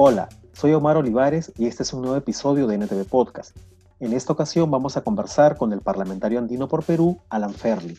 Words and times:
Hola, 0.00 0.28
soy 0.52 0.74
Omar 0.74 0.96
Olivares 0.96 1.52
y 1.58 1.66
este 1.66 1.82
es 1.82 1.92
un 1.92 2.02
nuevo 2.02 2.14
episodio 2.14 2.68
de 2.68 2.78
NTV 2.78 3.04
Podcast. 3.06 3.56
En 3.98 4.12
esta 4.12 4.32
ocasión 4.32 4.70
vamos 4.70 4.96
a 4.96 5.00
conversar 5.00 5.56
con 5.56 5.72
el 5.72 5.80
parlamentario 5.80 6.38
andino 6.38 6.68
por 6.68 6.84
Perú, 6.84 7.18
Alan 7.28 7.52
Ferli. 7.52 7.98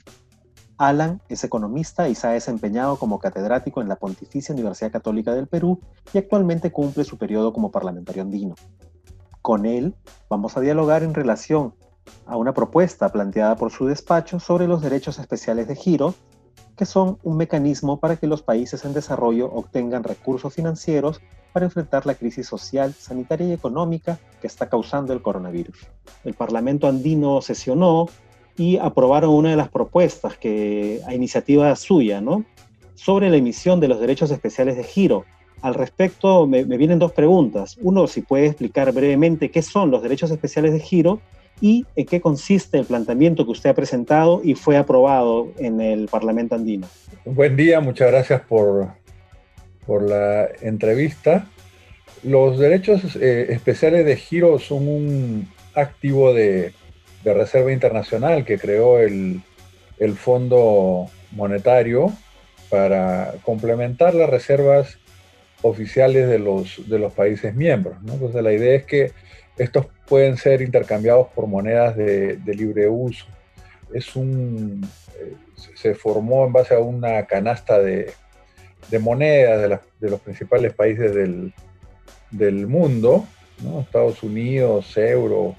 Alan 0.78 1.22
es 1.28 1.44
economista 1.44 2.08
y 2.08 2.16
se 2.16 2.26
ha 2.26 2.30
desempeñado 2.30 2.96
como 2.96 3.20
catedrático 3.20 3.82
en 3.82 3.90
la 3.90 3.98
Pontificia 3.98 4.56
Universidad 4.56 4.94
Católica 4.94 5.34
del 5.34 5.48
Perú 5.48 5.82
y 6.14 6.20
actualmente 6.20 6.72
cumple 6.72 7.04
su 7.04 7.18
periodo 7.18 7.52
como 7.52 7.70
parlamentario 7.70 8.22
andino. 8.22 8.56
Con 9.42 9.66
él 9.66 9.94
vamos 10.30 10.56
a 10.56 10.62
dialogar 10.62 11.04
en 11.04 11.14
relación 11.14 11.76
a 12.26 12.38
una 12.38 12.54
propuesta 12.54 13.10
planteada 13.10 13.58
por 13.58 13.74
su 13.74 13.88
despacho 13.88 14.40
sobre 14.40 14.70
los 14.70 14.82
derechos 14.82 15.20
especiales 15.20 15.68
de 15.68 15.76
giro, 15.76 16.16
que 16.80 16.86
son 16.86 17.18
un 17.24 17.36
mecanismo 17.36 18.00
para 18.00 18.16
que 18.16 18.26
los 18.26 18.42
países 18.42 18.86
en 18.86 18.94
desarrollo 18.94 19.52
obtengan 19.52 20.02
recursos 20.02 20.54
financieros 20.54 21.20
para 21.52 21.66
enfrentar 21.66 22.06
la 22.06 22.16
crisis 22.16 22.48
social, 22.48 22.94
sanitaria 22.94 23.48
y 23.48 23.52
económica 23.52 24.18
que 24.40 24.48
está 24.48 24.70
causando 24.70 25.12
el 25.12 25.22
coronavirus. 25.22 25.76
El 26.24 26.36
Parlamento 26.36 26.88
andino 26.88 27.42
sesionó 27.42 28.08
y 28.56 28.78
aprobaron 28.78 29.32
una 29.32 29.50
de 29.50 29.58
las 29.58 29.68
propuestas 29.68 30.38
que 30.38 31.02
a 31.06 31.14
iniciativa 31.14 31.76
suya, 31.76 32.22
¿no? 32.22 32.46
Sobre 32.96 33.30
la 33.30 33.36
emisión 33.36 33.82
de 33.82 33.90
los 33.90 34.00
derechos 34.00 34.32
especiales 34.32 34.78
de 34.78 34.86
giro. 34.86 35.26
Al 35.62 35.74
respecto, 35.74 36.48
me, 36.48 36.64
me 36.64 36.78
vienen 36.78 36.98
dos 36.98 37.12
preguntas. 37.12 37.76
Uno, 37.82 38.08
si 38.08 38.22
puede 38.22 38.46
explicar 38.46 38.94
brevemente 38.94 39.52
qué 39.52 39.62
son 39.62 39.92
los 39.92 40.02
derechos 40.02 40.32
especiales 40.32 40.72
de 40.72 40.80
giro 40.80 41.20
y 41.62 41.86
en 41.96 42.06
qué 42.06 42.22
consiste 42.22 42.80
el 42.80 42.86
planteamiento 42.86 43.46
que 43.46 43.52
usted 43.52 43.70
ha 43.70 43.74
presentado 43.74 44.42
y 44.44 44.56
fue 44.56 44.78
aprobado 44.78 45.52
en 45.58 45.82
el 45.82 46.08
Parlamento 46.08 46.56
andino. 46.56 46.88
Buen 47.26 47.56
día, 47.56 47.80
muchas 47.80 48.12
gracias 48.12 48.42
por, 48.42 48.90
por 49.86 50.04
la 50.04 50.48
entrevista. 50.62 51.48
Los 52.24 52.60
derechos 52.60 53.16
eh, 53.16 53.48
especiales 53.50 54.06
de 54.06 54.16
giro 54.16 54.60
son 54.60 54.88
un 54.88 55.50
activo 55.74 56.34
de, 56.34 56.74
de 57.24 57.34
reserva 57.34 57.72
internacional 57.72 58.46
que 58.46 58.58
creó 58.58 59.00
el, 59.00 59.42
el, 60.00 60.14
Fondo 60.16 61.08
Monetario 61.32 62.12
para 62.70 63.34
complementar 63.44 64.16
las 64.16 64.30
reservas 64.30 64.98
oficiales 65.62 66.28
de 66.30 66.40
los, 66.40 66.90
de 66.90 67.00
los 67.00 67.14
países 67.14 67.56
miembros. 67.56 67.98
Entonces 68.06 68.42
la 68.44 68.54
idea 68.54 68.76
es 68.76 68.86
que 68.86 69.12
estos 69.60 69.88
pueden 70.08 70.38
ser 70.38 70.62
intercambiados 70.62 71.28
por 71.36 71.46
monedas 71.46 71.96
de, 71.96 72.40
libre 72.46 72.88
uso. 72.88 73.26
Es 73.94 74.16
un, 74.16 74.88
eh, 75.20 75.34
se 75.76 75.94
formó 75.94 76.46
en 76.46 76.54
base 76.54 76.74
a 76.74 76.80
una 76.80 77.26
canasta 77.26 77.78
de, 77.80 78.14
monedas 79.00 79.82
de, 80.00 80.10
los 80.10 80.22
principales 80.22 80.74
países 80.74 81.14
del, 81.14 82.68
mundo. 82.68 83.28
Estados 83.82 84.24
Unidos, 84.24 84.96
euro, 84.98 85.56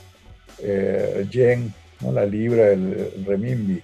eh, 0.60 1.26
yen, 1.30 1.72
la 2.00 2.24
libra, 2.24 2.70
el, 2.70 3.12
el. 3.28 3.82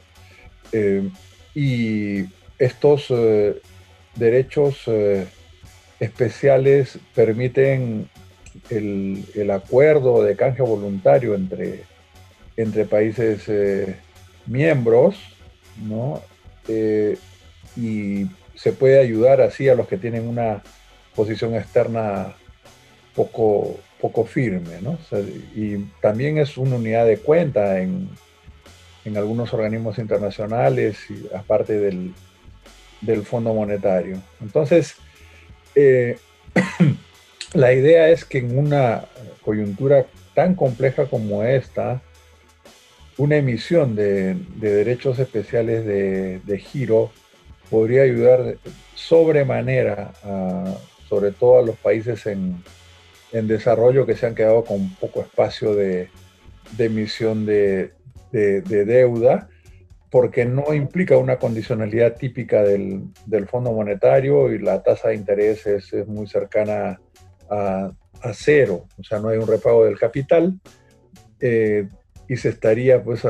Eh, 0.73 1.11
y 1.55 2.25
estos 2.59 3.13
derechos 4.15 4.85
especiales 6.01 6.99
permiten 7.15 8.09
el, 8.71 9.25
el, 9.35 9.51
acuerdo 9.51 10.23
de 10.23 10.37
canje 10.37 10.63
voluntario 10.63 11.35
entre, 11.35 11.83
entre 12.57 12.85
países 12.85 13.45
eh, 13.49 13.97
miembros, 14.47 15.17
¿no? 15.83 16.23
y 17.77 18.27
se 18.57 18.73
puede 18.73 18.99
ayudar 18.99 19.41
así 19.41 19.69
a 19.69 19.75
los 19.75 19.87
que 19.87 19.99
tienen 19.99 20.27
una 20.27 20.63
posición 21.15 21.55
externa 21.55 22.35
poco, 23.15 23.79
poco 24.01 24.25
firme, 24.25 24.81
¿no? 24.83 24.99
Y 25.55 25.79
también 26.01 26.39
es 26.39 26.57
una 26.57 26.77
unidad 26.77 27.07
de 27.07 27.19
cuenta 27.19 27.81
en, 27.81 28.09
en 29.05 29.17
algunos 29.17 29.53
organismos 29.55 29.99
internacionales, 29.99 30.99
y 31.11 31.35
aparte 31.35 31.79
del, 31.79 32.13
del, 33.01 33.23
Fondo 33.25 33.55
Monetario. 33.55 34.21
Entonces, 34.41 34.97
eh, 35.75 36.19
la 37.57 37.73
idea 37.73 38.09
es 38.11 38.25
que 38.25 38.39
en 38.39 38.59
una 38.59 39.05
coyuntura 39.43 40.07
tan 40.35 40.55
compleja 40.55 41.07
como 41.07 41.43
esta, 41.43 42.03
una 43.17 43.37
emisión 43.37 43.97
de, 43.97 44.35
de 44.35 44.75
derechos 44.75 45.19
especiales 45.19 45.87
de, 45.87 46.59
giro 46.59 47.11
podría 47.71 48.03
ayudar 48.03 48.57
sobremanera, 48.95 50.13
a, 50.23 50.77
sobre 51.09 51.33
todo 51.33 51.59
a 51.59 51.63
los 51.63 51.77
países 51.77 52.27
en, 52.27 52.63
desarrollo 53.33 54.07
que 54.07 54.17
se 54.17 54.27
han 54.27 54.35
quedado 54.35 54.65
con 54.65 54.95
poco 54.95 55.21
espacio 55.21 55.75
de, 55.75 56.09
emisión 56.79 57.45
de, 57.45 57.93
de, 58.33 58.63
deuda, 58.63 59.51
porque 60.11 60.47
no 60.47 60.73
implica 60.73 61.19
una 61.19 61.39
condicionalidad 61.39 62.17
típica 62.17 62.63
del, 62.63 63.03
del, 63.27 63.47
Fondo 63.47 63.73
Monetario 63.73 64.51
y 64.53 64.59
la 64.59 64.83
tasa 64.83 65.09
de 65.09 65.17
interés 65.17 65.67
es, 65.67 65.93
es 65.93 66.07
muy 66.07 66.27
cercana 66.27 66.99
a, 67.51 67.91
a, 68.23 68.33
cero, 68.33 68.87
o 68.99 69.05
sea, 69.05 69.19
no 69.19 69.29
hay 69.29 69.39
un 69.39 69.47
repago 69.47 69.85
del 69.85 69.99
capital. 69.99 70.59
Eh, 71.41 71.89
y 72.29 72.37
se 72.37 72.49
estaría 72.49 73.03
pues 73.03 73.23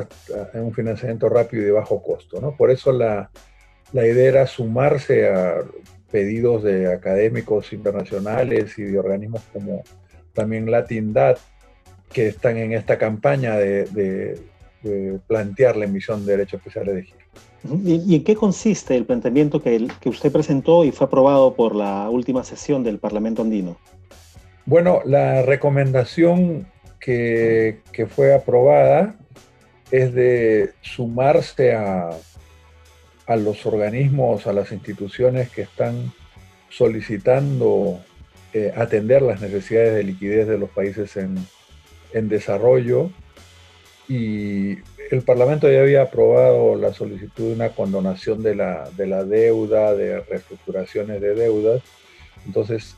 en 0.55 0.63
un 0.63 0.73
financiamiento 0.73 1.29
rápido 1.29 1.63
y 1.63 1.67
de 1.67 1.73
bajo 1.73 2.03
costo, 2.03 2.41
¿no? 2.41 2.57
Por 2.57 2.71
eso 2.71 2.93
la, 2.93 3.31
la 3.93 4.07
idea 4.07 4.29
era 4.29 4.47
sumarse 4.47 5.29
a 5.29 5.59
pedidos 6.11 6.63
de 6.63 6.93
académicos 6.93 7.73
internacionales 7.73 8.79
y 8.79 8.85
de 8.85 8.99
organismos 8.99 9.43
como 9.53 9.83
también 10.33 10.71
Latindad, 10.71 11.37
que 12.13 12.29
están 12.29 12.57
en 12.57 12.73
esta 12.73 12.99
campaña 12.99 13.57
de, 13.57 14.39
de 14.87 15.19
plantear 15.27 15.77
la 15.77 15.85
emisión 15.85 16.25
de 16.25 16.33
derechos 16.33 16.61
especiales 16.61 16.95
de 16.95 17.03
giro. 17.05 17.19
¿Y, 17.85 18.15
en 18.15 18.25
qué 18.25 18.37
consiste 18.37 18.97
el 18.97 19.05
planteamiento 19.05 19.61
que, 19.61 19.77
el, 19.77 19.93
que 20.01 20.09
usted 20.09 20.31
presentó 20.31 20.85
y 20.85 20.93
fue 20.93 21.07
aprobado 21.07 21.55
por 21.55 21.75
la 21.75 22.09
última 22.09 22.45
sesión 22.45 22.85
del 22.85 22.99
Parlamento 22.99 23.43
andino? 23.43 23.77
Bueno, 24.65 25.01
la 25.05 25.43
recomendación 25.43 26.67
que, 27.01 27.81
que 27.93 28.07
fue 28.07 28.35
aprobada 28.35 29.17
es 29.91 30.15
de 30.15 30.73
sumarse 30.81 31.75
a 31.75 32.11
a 33.27 33.37
los 33.37 33.67
organismos, 33.67 34.47
a 34.47 34.53
las 34.53 34.73
instituciones 34.73 35.51
que 35.51 35.63
están 35.63 36.13
solicitando 36.69 38.01
eh, 38.53 38.73
atender 38.77 39.23
las 39.23 39.41
necesidades 39.41 39.95
de 39.95 40.05
liquidez 40.05 40.47
de 40.47 40.59
los 40.59 40.71
países 40.71 41.17
en, 41.17 41.37
en, 42.13 42.29
desarrollo. 42.29 43.11
Y 44.09 44.79
el 45.11 45.23
Parlamento 45.25 45.71
ya 45.71 45.81
había 45.81 46.03
aprobado 46.03 46.77
la 46.77 46.93
solicitud 46.93 47.49
de 47.49 47.55
una 47.55 47.71
condonación 47.71 48.43
de 48.43 48.55
la, 48.55 48.89
de 48.97 49.07
la 49.07 49.25
deuda, 49.25 49.95
de 49.95 50.21
reestructuraciones 50.21 51.21
de 51.21 51.35
deudas. 51.35 51.83
Entonces, 52.47 52.97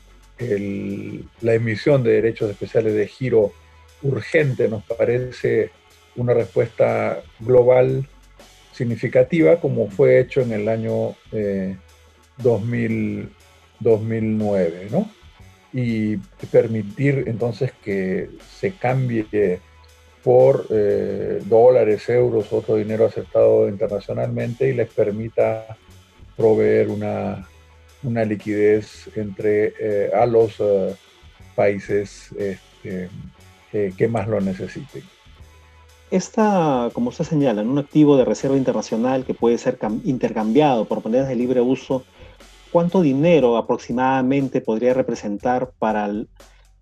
la 1.41 1.53
emisión 1.53 2.03
de 2.03 2.13
derechos 2.13 2.49
especiales 2.49 2.93
de 2.93 3.07
giro 3.07 3.51
urgente 4.01 4.69
nos 4.69 4.83
parece 4.83 5.71
una 6.15 6.33
respuesta 6.33 7.21
global 7.39 8.07
significativa 8.71 9.57
como 9.59 9.89
fue 9.89 10.19
hecho 10.19 10.41
en 10.41 10.53
el 10.53 10.69
año 10.69 11.15
eh, 11.33 11.75
2000, 12.37 13.29
2009, 13.79 14.87
¿no? 14.91 15.09
Y 15.73 16.17
permitir 16.51 17.25
entonces 17.27 17.73
que 17.83 18.29
se 18.57 18.71
cambie 18.71 19.59
por 20.23 20.67
eh, 20.69 21.41
dólares, 21.45 22.07
euros, 22.09 22.51
otro 22.51 22.75
dinero 22.75 23.05
aceptado 23.05 23.67
internacionalmente 23.69 24.69
y 24.69 24.73
les 24.73 24.89
permita 24.89 25.77
proveer 26.35 26.89
una, 26.89 27.47
una 28.03 28.25
liquidez 28.25 29.09
entre 29.15 29.73
eh, 29.79 30.11
a 30.13 30.25
los 30.25 30.59
uh, 30.59 30.93
países 31.55 32.33
este, 32.37 33.09
que 33.97 34.07
más 34.07 34.27
lo 34.27 34.41
necesiten. 34.41 35.03
Esta, 36.11 36.89
como 36.93 37.09
usted 37.09 37.23
señala, 37.23 37.61
un 37.61 37.77
activo 37.77 38.17
de 38.17 38.25
reserva 38.25 38.57
internacional 38.57 39.25
que 39.25 39.35
puede 39.35 39.57
ser 39.57 39.77
intercambiado 40.05 40.85
por 40.85 41.03
monedas 41.03 41.27
de 41.27 41.35
libre 41.35 41.61
uso, 41.61 42.03
¿cuánto 42.71 43.01
dinero 43.01 43.57
aproximadamente 43.57 44.59
podría 44.59 44.93
representar 44.93 45.71
para 45.77 46.07
el, 46.07 46.27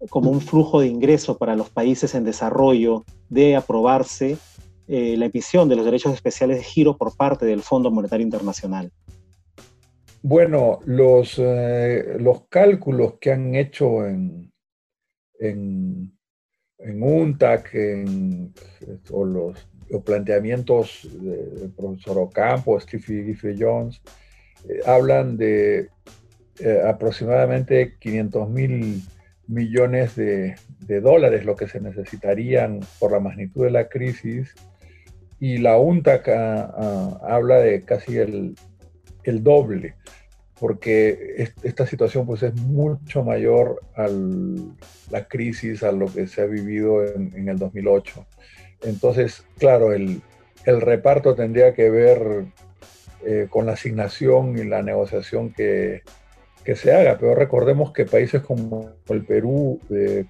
como 0.09 0.29
un 0.29 0.41
flujo 0.41 0.81
de 0.81 0.87
ingreso 0.87 1.37
para 1.37 1.55
los 1.55 1.69
países 1.69 2.13
en 2.15 2.23
desarrollo 2.23 3.03
de 3.29 3.55
aprobarse 3.55 4.37
eh, 4.87 5.17
la 5.17 5.25
emisión 5.25 5.67
de 5.67 5.75
los 5.75 5.85
derechos 5.85 6.13
especiales 6.13 6.57
de 6.57 6.63
giro 6.63 6.97
por 6.97 7.15
parte 7.15 7.45
del 7.45 7.61
Fondo 7.61 7.91
Monetario 7.91 8.23
Internacional? 8.23 8.91
Bueno, 10.21 10.79
los, 10.85 11.35
eh, 11.37 12.17
los 12.19 12.43
cálculos 12.47 13.15
que 13.19 13.31
han 13.31 13.55
hecho 13.55 14.05
en, 14.05 14.51
en 15.39 16.13
en 16.79 17.01
UNTAC, 17.01 17.73
en, 17.73 18.53
o 19.09 19.25
los, 19.25 19.67
los, 19.89 20.03
planteamientos 20.03 21.07
del 21.11 21.71
profesor 21.71 22.19
Ocampo, 22.19 22.79
Steve 22.79 23.03
Giffey 23.25 23.55
Jones, 23.59 23.99
eh, 24.69 24.79
hablan 24.85 25.37
de 25.37 25.89
aproximadamente 26.85 27.97
500 27.99 28.49
mil 28.49 29.03
millones 29.47 30.15
de, 30.15 30.55
dólares 31.01 31.45
lo 31.45 31.55
que 31.55 31.67
se 31.67 31.79
necesitarían 31.79 32.79
por 32.99 33.11
la 33.11 33.19
magnitud 33.19 33.65
de 33.65 33.71
la 33.71 33.87
crisis 33.87 34.53
y 35.39 35.57
la 35.57 35.77
UNTAC 35.77 36.27
ah, 36.29 37.19
habla 37.23 37.57
de 37.57 37.83
casi 37.83 38.17
el, 38.17 38.55
doble, 39.23 39.95
porque 40.59 41.51
esta 41.61 41.85
situación 41.85 42.25
pues 42.25 42.43
es 42.43 42.55
mucho 42.55 43.23
mayor 43.23 43.81
a 43.95 44.07
la 45.11 45.27
crisis, 45.27 45.83
a 45.83 45.91
lo 45.91 46.05
que 46.05 46.27
se 46.27 46.41
ha 46.41 46.45
vivido 46.45 47.05
en, 47.05 47.49
el 47.49 47.59
2008. 47.59 48.25
Entonces, 48.83 49.43
claro, 49.57 49.91
el, 49.91 50.21
reparto 50.65 51.35
tendría 51.35 51.73
que 51.73 51.89
ver 51.89 52.45
eh, 53.25 53.47
con 53.49 53.65
la 53.65 53.73
asignación 53.73 54.57
y 54.57 54.63
la 54.63 54.81
negociación 54.81 55.53
que, 55.53 56.03
que 56.67 56.75
se 56.75 56.91
haga, 56.93 57.17
pero 57.17 57.33
recordemos 57.33 57.93
que 57.93 58.03
países 58.03 58.41
como 58.41 58.89
el 59.07 59.23
Perú, 59.23 59.79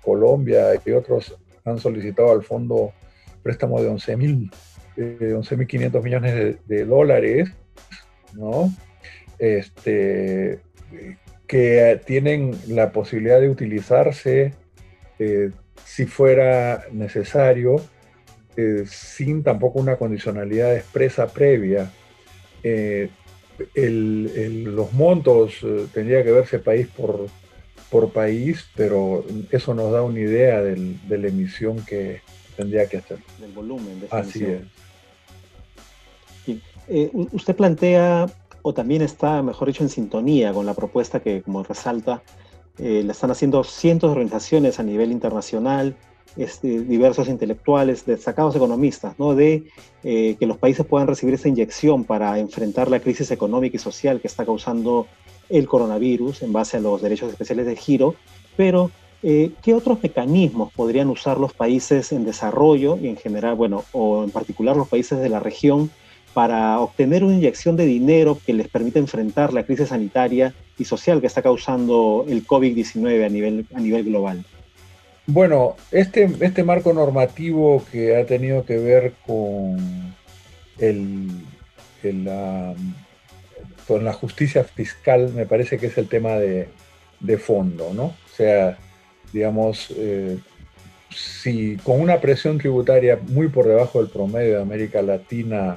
Colombia 0.03 0.67
y 0.85 0.91
otros 0.91 1.35
han 1.65 1.79
solicitado 1.79 2.31
al 2.31 2.43
fondo 2.43 2.93
préstamo 3.41 3.81
de 3.81 3.89
11.000, 3.89 4.51
eh, 4.97 5.33
11.500 5.33 6.03
millones 6.03 6.57
de, 6.67 6.85
dólares, 6.85 7.49
¿no? 8.33 8.71
Este, 9.39 10.59
que 11.47 11.99
tienen 12.05 12.55
la 12.67 12.91
posibilidad 12.91 13.41
de 13.41 13.49
utilizarse 13.49 14.53
eh, 15.17 15.49
si 15.85 16.05
fuera 16.05 16.83
necesario, 16.91 17.77
eh, 18.55 18.83
sin 18.85 19.41
tampoco 19.41 19.79
una 19.79 19.95
condicionalidad 19.95 20.75
expresa 20.75 21.25
previa. 21.25 21.89
Eh, 23.75 24.63
los 24.65 24.93
montos 24.93 25.55
eh, 25.63 25.87
tendría 25.93 26.23
que 26.23 26.31
verse 26.31 26.59
país 26.59 26.87
por, 26.87 27.27
por 27.89 28.11
país, 28.11 28.65
pero 28.75 29.25
eso 29.51 29.73
nos 29.73 29.91
da 29.91 30.03
una 30.03 30.19
idea 30.19 30.61
del, 30.61 30.99
de 31.07 31.17
la 31.17 31.27
emisión 31.27 31.83
que 31.85 32.21
tendría 32.55 32.87
que 32.87 32.97
hacer. 32.97 33.19
Del 33.39 33.51
volumen. 33.51 33.99
De 33.99 34.07
Así 34.11 34.43
es. 34.43 34.61
Eh, 36.89 37.11
usted 37.31 37.55
plantea, 37.55 38.27
o 38.61 38.73
también 38.73 39.01
está, 39.01 39.41
mejor 39.43 39.67
dicho, 39.67 39.83
en 39.83 39.89
sintonía 39.89 40.53
con 40.53 40.65
la 40.65 40.73
propuesta 40.73 41.19
que, 41.19 41.41
como 41.41 41.63
resalta, 41.63 42.23
eh, 42.77 43.01
la 43.03 43.11
están 43.11 43.31
haciendo 43.31 43.63
cientos 43.63 44.09
de 44.09 44.11
organizaciones 44.13 44.79
a 44.79 44.83
nivel 44.83 45.11
internacional, 45.11 45.97
este, 46.35 46.81
diversos 46.81 47.29
intelectuales, 47.29 48.05
destacados 48.05 48.55
economistas, 48.55 49.17
¿no? 49.17 49.35
de 49.35 49.63
eh, 50.03 50.35
que 50.39 50.45
los 50.45 50.57
países 50.57 50.85
puedan 50.85 51.07
recibir 51.07 51.35
esa 51.35 51.47
inyección 51.47 52.03
para 52.03 52.37
enfrentar 52.39 52.89
la 52.89 52.99
crisis 52.99 53.31
económica 53.31 53.77
y 53.77 53.79
social 53.79 54.21
que 54.21 54.27
está 54.27 54.45
causando 54.45 55.07
el 55.49 55.67
coronavirus 55.67 56.43
en 56.43 56.53
base 56.53 56.77
a 56.77 56.79
los 56.79 57.01
derechos 57.01 57.31
especiales 57.31 57.65
de 57.65 57.75
giro, 57.75 58.15
pero 58.55 58.91
eh, 59.23 59.51
¿qué 59.63 59.73
otros 59.73 60.01
mecanismos 60.03 60.71
podrían 60.73 61.09
usar 61.09 61.39
los 61.39 61.53
países 61.53 62.11
en 62.11 62.25
desarrollo 62.25 62.97
y 62.97 63.07
en 63.07 63.17
general, 63.17 63.55
bueno, 63.55 63.83
o 63.91 64.23
en 64.23 64.29
particular 64.29 64.75
los 64.75 64.87
países 64.87 65.19
de 65.19 65.29
la 65.29 65.39
región 65.39 65.89
para 66.33 66.79
obtener 66.79 67.23
una 67.23 67.33
inyección 67.33 67.75
de 67.77 67.85
dinero 67.85 68.37
que 68.45 68.53
les 68.53 68.67
permita 68.67 68.99
enfrentar 68.99 69.53
la 69.53 69.65
crisis 69.65 69.89
sanitaria 69.89 70.53
y 70.77 70.85
social 70.85 71.19
que 71.19 71.25
está 71.25 71.41
causando 71.41 72.25
el 72.27 72.45
COVID-19 72.45 73.25
a 73.25 73.29
nivel, 73.29 73.65
a 73.73 73.79
nivel 73.79 74.03
global? 74.03 74.45
Bueno, 75.29 75.75
este, 75.91 76.29
este 76.39 76.63
marco 76.63 76.93
normativo 76.93 77.83
que 77.91 78.15
ha 78.15 78.25
tenido 78.25 78.65
que 78.65 78.77
ver 78.77 79.11
con, 79.25 80.15
el, 80.79 81.27
con 83.85 84.05
la 84.05 84.13
justicia 84.13 84.63
fiscal 84.63 85.33
me 85.33 85.45
parece 85.45 85.77
que 85.77 85.87
es 85.87 85.97
el 85.97 86.07
tema 86.07 86.35
de, 86.35 86.69
fondo, 87.39 87.93
¿no? 87.93 88.05
O 88.05 88.35
sea, 88.37 88.77
digamos, 89.33 89.93
eh, 89.97 90.37
si 91.09 91.75
con 91.83 91.99
una 91.99 92.21
presión 92.21 92.57
tributaria 92.57 93.19
muy 93.27 93.49
por 93.49 93.67
debajo 93.67 93.99
del 93.99 94.09
promedio 94.09 94.55
de 94.55 94.61
América 94.61 95.01
Latina 95.01 95.75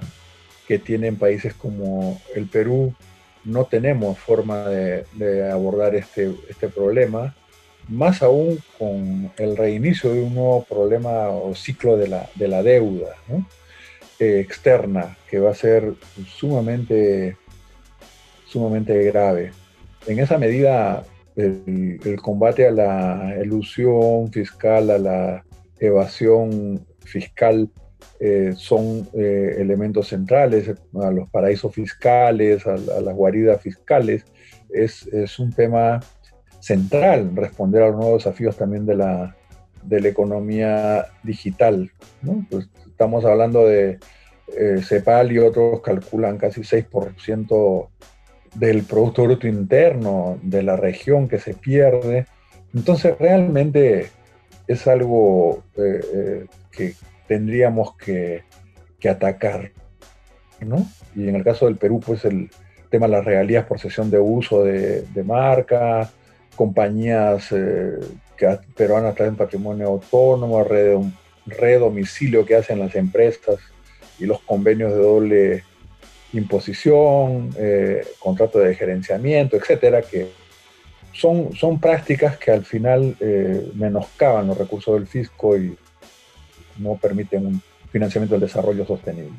que 0.69 0.79
tienen 0.79 1.17
países 1.17 1.55
como 1.55 2.23
el 2.37 2.47
Perú, 2.47 2.95
no 3.45 3.65
tenemos 3.65 4.17
forma 4.17 4.69
de, 4.69 5.07
de 5.15 5.51
abordar 5.51 5.97
este, 5.97 6.33
este 6.49 6.69
problema 6.69 7.35
más 7.91 8.23
aún 8.23 8.59
con 8.79 9.31
el 9.37 9.57
reinicio 9.57 10.15
de 10.15 10.23
un 10.23 10.35
nuevo 10.35 10.65
problema 10.65 11.29
o 11.29 11.55
ciclo 11.55 11.97
de 11.97 12.09
la, 12.09 12.31
de 12.37 12.49
la 12.49 12.63
deuda 12.63 13.17
eh, 14.19 14.41
externa, 14.41 15.17
que 15.29 15.41
va 15.41 15.51
a 15.51 15.55
ser 15.55 15.95
sumamente, 16.27 17.37
sumamente 18.47 19.03
grave. 19.05 19.51
En 20.07 20.21
esa 20.21 20.39
medida, 20.39 21.05
el, 21.35 22.19
combate 22.23 22.69
a 22.69 22.71
la 22.71 23.37
ilusión 23.43 24.31
fiscal, 24.33 24.91
a 24.91 24.99
la 24.99 25.45
evasión 25.79 26.87
fiscal, 27.05 27.69
eh, 28.21 28.53
son 28.57 29.09
eh, 29.15 29.57
elementos 29.59 30.09
centrales, 30.09 30.71
a 31.03 31.11
los 31.11 31.29
paraísos 31.31 31.75
fiscales, 31.75 32.67
a, 32.67 32.77
las 32.77 33.15
guaridas 33.15 33.61
fiscales, 33.61 34.25
es, 34.73 35.07
es 35.09 35.39
un 35.39 35.53
tema 35.53 36.01
central 36.61 37.35
responder 37.35 37.83
a 37.83 37.89
los 37.89 37.97
nuevos 37.97 38.25
desafíos 38.25 38.57
también 38.57 38.87
de 38.87 38.97
la, 38.97 39.37
economía 39.91 41.07
digital. 41.23 41.91
Pues 42.51 42.69
estamos 42.87 43.25
hablando 43.25 43.67
de 43.67 43.99
eh, 44.57 44.81
CEPAL 44.83 45.33
y 45.33 45.39
otros 45.39 45.81
calculan 45.81 46.37
casi 46.37 46.61
6% 46.61 47.89
del 48.55 48.83
Producto 48.83 49.25
Bruto 49.25 49.47
Interno 49.47 50.39
de 50.43 50.63
la 50.63 50.77
región 50.77 51.29
que 51.29 51.39
se 51.39 51.55
pierde. 51.55 52.27
Entonces 52.75 53.17
realmente 53.19 54.09
es 54.67 54.87
algo 54.87 55.65
eh, 55.77 56.01
eh, 56.15 56.47
que 56.71 56.95
tendríamos 57.27 57.97
que, 57.97 58.43
atacar. 59.09 59.73
Y 61.17 61.29
en 61.29 61.37
el 61.37 61.43
caso 61.43 61.65
del 61.65 61.77
Perú, 61.77 62.01
pues 62.05 62.27
el 62.27 62.51
tema 62.91 63.07
de 63.07 63.13
las 63.13 63.25
regalías 63.25 63.65
por 63.65 63.79
sesión 63.79 64.11
de 64.11 64.19
uso 64.19 64.63
de, 64.63 65.03
de 65.03 65.25
marca, 65.25 66.11
compañías 66.57 67.53
eh, 67.53 67.99
que 68.37 68.59
peruanas 68.77 69.15
traen 69.15 69.37
patrimonio 69.37 69.89
autónomo, 69.89 70.65
redomicilio 71.47 72.45
que 72.45 72.57
hacen 72.57 72.79
las 72.79 72.95
empresas 72.95 73.59
y 74.19 74.27
los 74.27 74.41
convenios 74.41 74.93
de 74.93 74.99
doble 74.99 75.65
imposición, 76.33 77.51
eh, 77.57 78.07
contrato 78.19 78.59
de 78.59 78.75
gerenciamiento, 78.75 79.57
etcétera, 79.57 80.03
que 80.03 80.29
son, 81.13 81.55
son 81.57 81.81
prácticas 81.81 82.39
que 82.39 82.53
al 82.53 82.65
final 82.65 83.17
eh, 83.21 83.71
menoscaban 83.75 84.47
los 84.47 84.57
recursos 84.57 84.95
del 84.95 85.07
fisco 85.07 85.57
y 85.57 85.77
no 86.79 86.97
permiten 86.97 87.47
un 87.47 87.63
financiamiento 87.91 88.35
del 88.35 88.43
desarrollo 88.43 88.87
sostenible. 88.87 89.33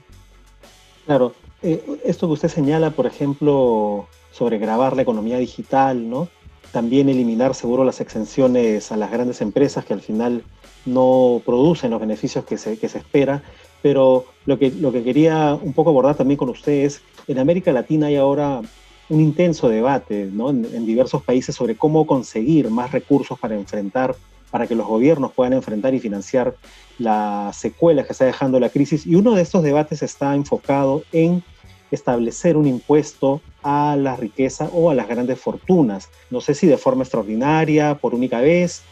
Claro, 1.06 1.34
esto 1.62 2.28
que 2.28 2.34
usted 2.34 2.50
señala, 2.50 2.92
por 2.92 3.06
ejemplo, 3.06 4.08
sobre 4.32 4.58
grabar 4.58 4.96
la 4.96 5.02
economía 5.02 5.38
digital, 5.38 6.10
¿no? 6.10 6.28
También 6.72 7.10
eliminar 7.10 7.54
seguro 7.56 7.84
las 7.84 8.02
exenciones 8.02 8.92
a 8.92 8.98
las 8.98 9.12
grandes 9.12 9.42
empresas 9.42 9.86
que 9.86 9.94
al 9.94 10.02
final 10.02 10.44
no 10.86 11.42
producen 11.46 11.92
los 11.92 12.00
beneficios 12.00 12.46
que 12.46 12.58
se, 12.58 12.78
que 12.78 12.90
se 12.90 13.00
espera. 13.00 13.44
Pero 13.82 14.26
lo 14.46 14.60
que, 14.60 14.72
lo 14.72 14.92
que 14.92 15.04
quería 15.04 15.58
un 15.62 15.74
poco 15.74 15.90
abordar 15.90 16.16
también 16.16 16.38
con 16.38 16.50
ustedes, 16.50 17.02
en 17.28 17.40
América 17.40 17.72
Latina 17.72 18.08
hay 18.08 18.16
ahora 18.16 18.62
un 19.10 19.20
intenso 19.20 19.68
debate 19.68 20.30
¿no? 20.32 20.50
en, 20.50 20.86
diversos 20.86 21.24
países 21.24 21.56
sobre 21.56 21.76
cómo 21.76 22.08
conseguir 22.08 22.70
más 22.70 22.92
recursos 22.92 23.38
para 23.38 23.56
enfrentar, 23.56 24.16
para 24.50 24.68
que 24.68 24.76
los 24.76 24.88
gobiernos 24.88 25.34
puedan 25.34 25.54
enfrentar 25.54 25.94
y 25.94 26.00
financiar 26.00 26.56
las 26.98 27.58
secuelas 27.58 28.06
que 28.06 28.14
está 28.14 28.26
dejando 28.26 28.60
la 28.60 28.70
crisis. 28.70 29.06
Y 29.06 29.16
uno 29.16 29.34
de 29.34 29.42
estos 29.42 29.64
debates 29.64 30.02
está 30.02 30.34
enfocado 30.36 31.04
en 31.12 31.44
establecer 31.92 32.58
un 32.58 32.68
impuesto 32.68 33.42
a 33.64 33.96
la 33.98 34.16
riqueza 34.16 34.70
o 34.74 34.90
a 34.90 34.96
las 34.96 35.08
grandes 35.08 35.40
fortunas. 35.40 36.10
No 36.30 36.42
sé 36.42 36.54
si 36.54 36.68
de 36.68 36.78
forma 36.78 37.04
extraordinaria, 37.04 37.96
por 37.96 38.16
única 38.16 38.42
vez, 38.42 38.84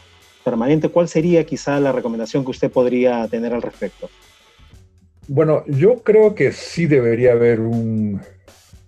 permanente. 0.44 0.88
¿Cuál 0.88 1.08
sería 1.08 1.44
quizá 1.44 1.80
la 1.80 1.92
recomendación 1.92 2.44
que 2.44 2.50
usted 2.50 2.70
podría 2.70 3.26
tener 3.28 3.52
al 3.54 3.62
respecto? 3.62 4.08
Bueno, 5.28 5.64
yo 5.66 6.02
creo 6.02 6.34
que 6.34 6.52
sí 6.52 6.86
debería 6.86 7.32
haber 7.32 7.60
un, 7.60 8.20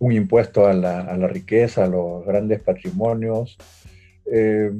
impuesto 0.00 0.66
a 0.66 0.72
la, 0.72 1.28
riqueza, 1.28 1.84
a 1.84 1.88
los 1.88 2.26
grandes 2.26 2.60
patrimonios, 2.60 3.56
eh, 4.26 4.72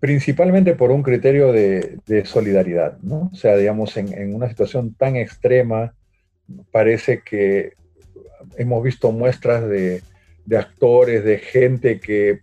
principalmente 0.00 0.74
por 0.74 0.90
un 0.90 1.02
criterio 1.02 1.52
de, 1.52 2.24
solidaridad, 2.24 2.98
¿no? 3.02 3.30
O 3.32 3.36
sea, 3.36 3.56
digamos, 3.56 3.96
en, 3.96 4.34
una 4.34 4.48
situación 4.48 4.94
tan 4.94 5.14
extrema, 5.14 5.94
parece 6.72 7.22
que 7.24 7.74
hemos 8.56 8.82
visto 8.82 9.12
muestras 9.12 9.68
de, 9.68 10.02
actores, 10.56 11.24
de 11.24 11.38
gente 11.38 12.00
que 12.00 12.40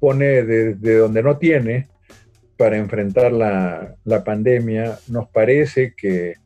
pone 0.00 0.42
de, 0.42 0.74
donde 0.96 1.22
no 1.22 1.38
tiene 1.38 1.88
para 2.56 2.76
enfrentar 2.76 3.32
la, 3.32 4.24
pandemia, 4.24 4.98
nos 5.08 5.28
parece 5.28 5.94
que 5.96 6.30
eh, 6.30 6.36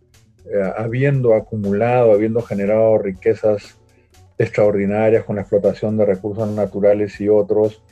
habiendo 0.77 1.35
acumulado, 1.35 2.13
habiendo 2.13 2.41
generado 2.43 2.99
riquezas 2.99 3.77
extraordinarias 4.39 5.25
con 5.25 5.37
la 5.37 5.43
explotación 5.43 5.97
de 5.97 6.07
recursos 6.07 6.49
naturales 6.51 7.21
y 7.21 7.29
otros, 7.29 7.83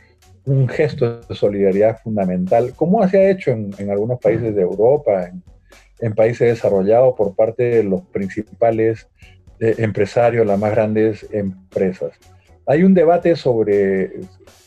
un 0.47 0.69
gesto 0.69 1.21
de 1.21 1.35
solidaridad 1.35 2.01
fundamental, 2.03 2.75
como 2.75 3.07
se 3.09 3.19
ha 3.19 3.31
hecho 3.31 3.51
en, 3.51 3.91
algunos 3.91 4.21
países 4.21 4.55
de 4.55 4.63
Europa, 4.63 5.31
en, 6.01 6.15
países 6.15 6.49
desarrollados 6.49 7.15
por 7.17 7.35
parte 7.35 7.63
de 7.63 7.85
los 7.85 8.03
principales 8.03 9.09
eh, 9.61 9.77
empresarios, 9.79 10.47
las 10.47 10.59
más 10.59 10.73
grandes 10.73 11.27
empresas. 11.33 12.13
Hay 12.67 12.83
un 12.83 12.95
debate 12.95 13.37
sobre 13.37 14.13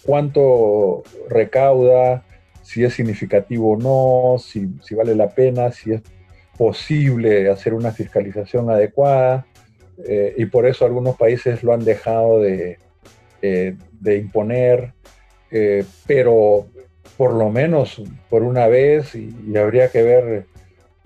cuánto 0.03 1.03
recauda, 1.29 2.23
si 2.61 2.83
es 2.83 2.93
significativo 2.93 3.73
o 3.73 3.77
no, 3.77 4.39
si, 4.39 4.69
si 4.83 4.93
vale 4.93 5.15
la 5.15 5.29
pena, 5.29 5.71
si 5.71 5.93
es 5.93 6.01
posible 6.57 7.49
hacer 7.49 7.73
una 7.73 7.91
fiscalización 7.91 8.69
adecuada, 8.69 9.45
eh, 10.05 10.35
y 10.37 10.45
por 10.45 10.67
eso 10.67 10.85
algunos 10.85 11.15
países 11.15 11.63
lo 11.63 11.73
han 11.73 11.83
dejado 11.83 12.39
de, 12.39 12.77
eh, 13.41 13.75
de 13.99 14.17
imponer, 14.17 14.93
eh, 15.49 15.83
pero 16.05 16.67
por 17.17 17.33
lo 17.33 17.49
menos 17.49 18.01
por 18.29 18.43
una 18.43 18.67
vez, 18.67 19.15
y, 19.15 19.55
habría 19.57 19.89
que 19.89 20.03
ver 20.03 20.45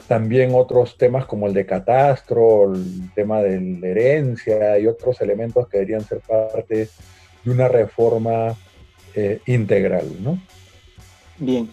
también 0.07 0.51
otros 0.53 0.97
temas 0.97 1.25
como 1.25 1.47
el 1.47 1.53
de 1.53 1.65
catastro, 1.65 2.73
el 2.73 3.11
tema 3.13 3.41
de 3.41 3.59
la 3.79 3.87
herencia 3.87 4.77
y 4.79 4.87
otros 4.87 5.21
elementos 5.21 5.67
que 5.67 5.77
deberían 5.77 6.03
ser 6.03 6.19
parte 6.19 6.89
de 7.43 7.51
una 7.51 7.67
reforma 7.67 8.55
integral. 9.45 10.05
¿no? 10.21 10.41
Bien, 11.37 11.69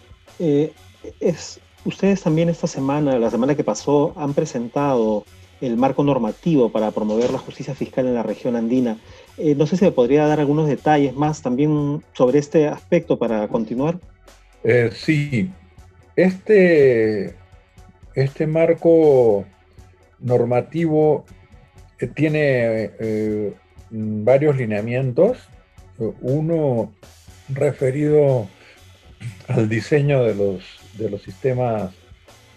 es, 1.19 1.59
ustedes 1.85 2.21
también 2.21 2.49
esta 2.49 2.67
semana, 2.67 3.17
la 3.17 3.31
semana 3.31 3.55
que 3.55 3.63
pasó, 3.63 4.13
han 4.17 4.33
presentado 4.33 5.25
el 5.61 5.75
marco 5.77 6.03
normativo 6.03 6.71
para 6.71 6.91
promover 6.91 7.31
la 7.31 7.39
justicia 7.39 7.75
fiscal 7.75 8.07
en 8.07 8.15
la 8.15 8.23
región 8.23 8.55
andina. 8.55 8.97
Eh, 9.37 9.55
no 9.55 9.67
sé 9.67 9.77
si 9.77 9.85
me 9.85 9.91
podría 9.91 10.25
dar 10.25 10.39
algunos 10.39 10.67
detalles 10.67 11.13
más 11.15 11.41
también 11.41 12.03
sobre 12.13 12.39
este 12.39 12.67
aspecto 12.67 13.17
para 13.17 13.47
continuar. 13.47 13.99
Eh, 14.63 14.89
sí, 14.93 15.51
este, 16.15 17.35
este 18.15 18.47
marco 18.47 19.45
normativo 20.19 21.25
eh, 21.99 22.07
tiene 22.07 23.55
varios 23.91 24.57
lineamientos. 24.57 25.37
Uno 26.21 26.93
referido 27.49 28.47
al 29.47 29.69
diseño 29.69 30.23
de 30.23 30.35
los, 30.35 30.63
de 30.97 31.09
los 31.09 31.21
sistemas 31.21 31.91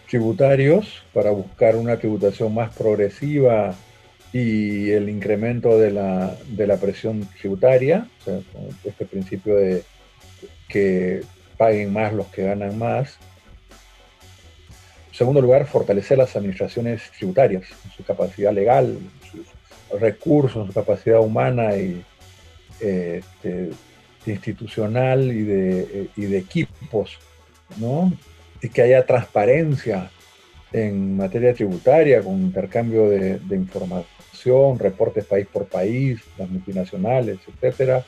tributarios 0.08 1.04
para 1.14 1.30
buscar 1.30 1.74
una 1.76 1.96
tributación 1.96 2.52
más 2.54 2.74
progresiva 2.76 3.74
y 4.32 4.90
el 4.90 5.08
incremento 5.08 5.78
de 5.78 5.90
la, 5.90 6.36
de 6.48 6.66
la 6.66 6.76
presión 6.76 7.26
tributaria, 7.40 8.08
este 8.84 9.06
principio 9.06 9.56
de 9.56 9.84
que 10.68 11.22
paguen 11.56 11.92
más 11.92 12.12
los 12.12 12.26
que 12.26 12.42
ganan 12.42 12.78
más. 12.78 13.18
En 15.12 15.18
segundo 15.18 15.42
lugar, 15.42 15.66
fortalecer 15.66 16.16
las 16.16 16.34
administraciones 16.34 17.02
tributarias, 17.18 17.64
su 17.94 18.02
capacidad 18.02 18.50
legal, 18.50 18.98
sus 19.30 20.00
recursos, 20.00 20.66
su 20.66 20.72
capacidad 20.72 21.20
humana 21.20 21.76
y 21.76 22.02
este, 22.80 23.70
institucional 24.24 25.30
y 25.30 25.42
de, 25.42 26.08
y 26.16 26.22
de 26.22 26.38
equipos, 26.38 27.18
¿no? 27.76 28.10
y 28.62 28.70
que 28.70 28.80
haya 28.80 29.04
transparencia 29.04 30.10
en 30.72 31.16
materia 31.18 31.52
tributaria, 31.52 32.22
con 32.22 32.40
intercambio 32.40 33.10
de, 33.10 33.38
información, 33.50 34.78
reportes 34.78 35.26
país 35.26 35.46
por 35.52 35.66
país, 35.66 36.20
las 36.38 36.48
multinacionales, 36.48 37.38
etcétera. 37.46 38.02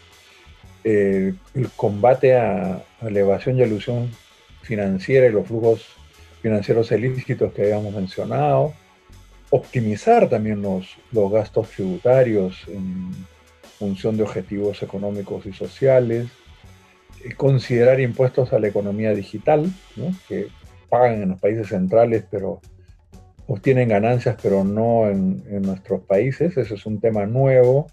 Eh, 0.85 1.35
el 1.55 1.71
combate 1.71 2.35
a, 2.35 2.83
la 3.03 3.21
evasión 3.21 3.59
y 3.59 3.63
elusión 3.63 4.11
financiera 4.63 5.27
y 5.27 5.33
los 5.33 5.47
flujos 5.47 5.85
financieros 6.45 6.93
ilícitos 6.93 7.55
que 7.55 7.63
habíamos 7.63 7.95
mencionado, 7.95 8.75
optimizar 9.49 10.29
también 10.29 10.61
los, 10.61 10.99
los 11.11 11.33
gastos 11.33 11.71
tributarios 11.71 12.69
en 12.69 13.13
función 13.79 14.19
de 14.19 14.25
objetivos 14.25 14.83
económicos 14.83 15.47
y 15.47 15.55
sociales, 15.55 16.27
considerar 17.39 17.99
impuestos 17.99 18.53
a 18.53 18.59
la 18.59 18.69
economía 18.69 19.15
digital, 19.15 19.73
que 20.29 20.49
pagan 20.91 21.23
en 21.23 21.31
los 21.31 21.41
países 21.41 21.69
centrales, 21.69 22.27
pero 22.31 22.61
obtienen 23.47 23.89
ganancias, 23.89 24.37
pero 24.43 24.65
no 24.65 25.09
en, 25.09 25.63
nuestros 25.63 26.03
países. 26.03 26.59
Ese 26.59 26.75
es 26.75 26.85
un 26.85 27.01
tema 27.01 27.25
nuevo. 27.25 27.87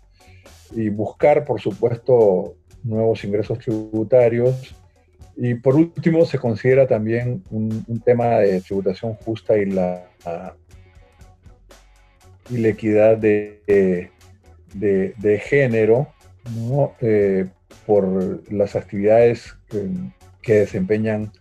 Y 0.75 0.89
buscar, 0.89 1.45
por 1.45 1.61
supuesto, 1.61 2.55
nuevos 2.83 3.23
ingresos 3.23 3.59
tributarios. 3.59 4.75
Y 5.35 5.55
por 5.55 5.75
último, 5.75 6.25
se 6.25 6.37
considera 6.37 6.87
también 6.87 7.43
un, 7.49 8.01
tema 8.03 8.39
de 8.39 8.61
tributación 8.61 9.15
justa 9.15 9.57
y 9.57 9.65
la, 9.65 10.05
y 12.49 12.57
la 12.57 12.67
equidad 12.67 13.17
de, 13.17 14.11
de, 14.73 15.39
género. 15.39 16.07
Eh, 17.01 17.47
por 17.85 18.51
las 18.51 18.75
actividades 18.75 19.55
que, 20.41 20.53
desempeñan 20.53 21.31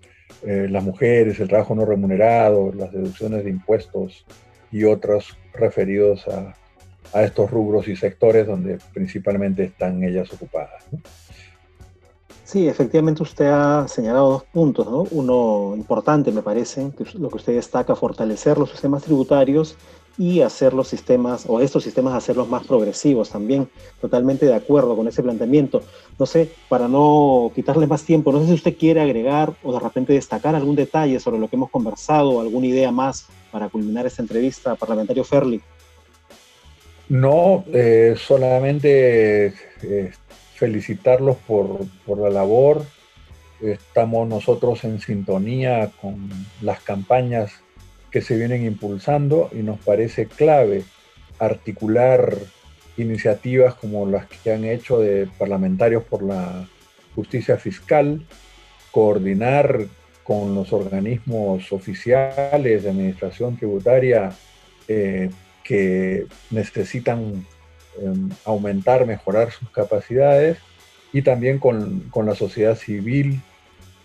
eh, 0.42 0.68
las 0.70 0.82
mujeres, 0.82 1.40
el 1.40 1.48
trabajo 1.48 1.74
no 1.74 1.84
remunerado, 1.84 2.72
las 2.72 2.92
deducciones 2.92 3.44
de 3.44 3.50
impuestos 3.50 4.24
y 4.70 4.84
otros 4.84 5.36
referidos 5.54 6.26
a, 6.28 6.54
estos 7.22 7.50
rubros 7.50 7.88
y 7.88 7.96
sectores 7.96 8.46
donde 8.46 8.78
principalmente 8.94 9.64
están 9.64 10.04
ellas 10.04 10.32
ocupadas. 10.32 10.84
Sí, 12.50 12.66
efectivamente 12.66 13.22
usted 13.22 13.46
ha 13.46 13.86
señalado 13.86 14.30
dos 14.30 14.42
puntos, 14.42 14.84
¿no? 14.90 15.06
Uno 15.12 15.72
importante, 15.76 16.32
me 16.32 16.42
parece, 16.42 16.90
que 16.98 17.04
lo 17.16 17.28
que 17.28 17.36
usted 17.36 17.54
destaca, 17.54 17.94
fortalecer 17.94 18.58
los 18.58 18.70
sistemas 18.70 19.04
tributarios 19.04 19.76
y 20.18 20.40
hacer 20.40 20.74
los 20.74 20.88
sistemas, 20.88 21.44
o 21.46 21.60
estos 21.60 21.84
sistemas, 21.84 22.12
hacerlos 22.12 22.48
más 22.48 22.66
progresivos 22.66 23.30
también. 23.30 23.68
Totalmente 24.00 24.46
de 24.46 24.54
acuerdo 24.56 24.96
con 24.96 25.06
ese 25.06 25.22
planteamiento. 25.22 25.82
No 26.18 26.26
sé, 26.26 26.50
para 26.68 26.88
no 26.88 27.52
quitarle 27.54 27.86
más 27.86 28.02
tiempo, 28.02 28.32
no 28.32 28.40
sé 28.40 28.48
si 28.48 28.54
usted 28.54 28.76
quiere 28.76 29.00
agregar 29.00 29.54
o 29.62 29.72
de 29.72 29.78
repente 29.78 30.12
destacar 30.12 30.56
algún 30.56 30.74
detalle 30.74 31.20
sobre 31.20 31.38
lo 31.38 31.46
que 31.46 31.54
hemos 31.54 31.70
conversado, 31.70 32.40
alguna 32.40 32.66
idea 32.66 32.90
más 32.90 33.28
para 33.52 33.68
culminar 33.68 34.06
esta 34.06 34.22
entrevista, 34.22 34.74
parlamentario 34.74 35.22
Ferli. 35.22 35.62
No, 37.10 37.64
eh, 37.72 38.14
solamente 38.16 39.52
eh, 39.82 40.12
felicitarlos 40.60 41.38
por, 41.38 41.86
por 42.04 42.18
la 42.18 42.28
labor. 42.28 42.84
Estamos 43.62 44.28
nosotros 44.28 44.84
en 44.84 45.00
sintonía 45.00 45.90
con 46.00 46.28
las 46.60 46.80
campañas 46.80 47.50
que 48.10 48.20
se 48.20 48.36
vienen 48.36 48.66
impulsando 48.66 49.48
y 49.52 49.62
nos 49.62 49.78
parece 49.78 50.26
clave 50.26 50.84
articular 51.38 52.36
iniciativas 52.98 53.74
como 53.74 54.06
las 54.06 54.26
que 54.26 54.52
han 54.52 54.64
hecho 54.64 54.98
de 55.00 55.26
parlamentarios 55.38 56.04
por 56.04 56.22
la 56.22 56.68
justicia 57.14 57.56
fiscal, 57.56 58.26
coordinar 58.90 59.86
con 60.22 60.54
los 60.54 60.74
organismos 60.74 61.72
oficiales 61.72 62.82
de 62.82 62.90
administración 62.90 63.56
tributaria 63.56 64.30
eh, 64.88 65.30
que 65.64 66.26
necesitan 66.50 67.46
aumentar, 68.44 69.06
mejorar 69.06 69.50
sus 69.50 69.70
capacidades 69.70 70.58
y 71.12 71.22
también 71.22 71.58
con, 71.58 72.00
con 72.10 72.26
la 72.26 72.34
sociedad 72.34 72.76
civil 72.76 73.42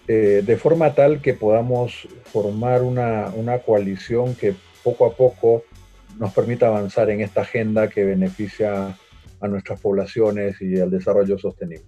eh, 0.07 0.43
de 0.45 0.57
forma 0.57 0.93
tal 0.93 1.19
que 1.19 1.33
podamos 1.33 2.07
formar 2.25 2.83
una, 2.83 3.31
coalición 3.65 4.35
que 4.35 4.53
poco 4.83 5.07
a 5.07 5.13
poco 5.13 5.63
nos 6.19 6.31
permita 6.31 6.67
avanzar 6.67 7.09
en 7.09 7.21
esta 7.21 7.41
agenda 7.41 7.89
que 7.89 8.05
beneficia 8.05 8.95
a 9.41 9.47
nuestras 9.47 9.81
poblaciones 9.81 10.61
y 10.61 10.79
al 10.79 10.91
desarrollo 10.91 11.39
sostenible. 11.39 11.87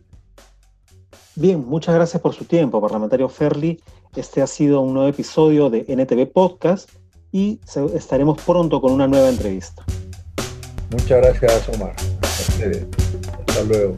Bien, 1.36 1.64
muchas 1.64 1.94
gracias 1.94 2.20
por 2.20 2.34
su 2.34 2.46
tiempo, 2.46 2.82
parlamentario 2.82 3.30
Ferli. 3.30 3.80
Este 4.16 4.42
ha 4.42 4.48
sido 4.48 4.82
un 4.82 4.96
nuevo 4.96 5.10
episodio 5.10 5.70
de 5.70 5.86
NTV 5.88 6.32
Podcast 6.34 6.90
y 7.32 7.60
estaremos 7.94 8.42
pronto 8.42 8.82
con 8.82 8.94
una 8.94 9.08
nueva 9.08 9.30
entrevista. 9.30 9.86
Muchas 10.92 11.22
gracias, 11.22 11.70
Omar. 11.70 11.94
Hasta 12.22 13.64
luego. 13.64 13.96